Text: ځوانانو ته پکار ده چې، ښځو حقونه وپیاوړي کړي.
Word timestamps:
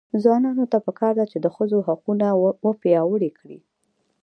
ځوانانو 0.23 0.63
ته 0.71 0.77
پکار 0.85 1.13
ده 1.19 1.25
چې، 1.31 1.37
ښځو 1.55 1.77
حقونه 1.87 2.27
وپیاوړي 2.67 3.31
کړي. 3.39 3.59